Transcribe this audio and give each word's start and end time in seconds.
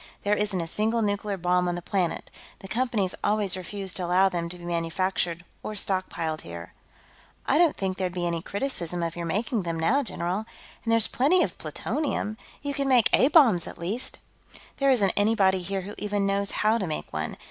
There 0.23 0.35
isn't 0.35 0.59
a 0.59 0.65
single 0.65 1.03
nuclear 1.03 1.37
bomb 1.37 1.67
on 1.67 1.75
the 1.75 1.81
planet. 1.83 2.31
The 2.57 2.67
Company's 2.67 3.13
always 3.23 3.55
refused 3.55 3.97
to 3.97 4.05
allow 4.05 4.29
them 4.29 4.49
to 4.49 4.57
be 4.57 4.65
manufactured 4.65 5.45
or 5.61 5.73
stockpiled 5.75 6.41
here." 6.41 6.73
"I 7.45 7.59
don't 7.59 7.77
think 7.77 7.97
there'd 7.99 8.11
be 8.11 8.25
any 8.25 8.41
criticism 8.41 9.03
of 9.03 9.15
your 9.15 9.27
making 9.27 9.61
them, 9.61 9.79
now, 9.79 10.01
general. 10.01 10.45
And 10.83 10.91
there's 10.91 11.03
certainly 11.03 11.17
plenty 11.29 11.43
of 11.43 11.57
plutonium. 11.59 12.37
You 12.63 12.73
could 12.73 12.87
make 12.87 13.11
A 13.13 13.27
bombs, 13.27 13.67
at 13.67 13.77
least." 13.77 14.17
"There 14.77 14.89
isn't 14.89 15.13
anybody 15.15 15.61
here 15.61 15.81
who 15.81 15.93
even 15.99 16.25
knows 16.25 16.49
how 16.49 16.79
to 16.79 16.87
make 16.87 17.13
one. 17.13 17.37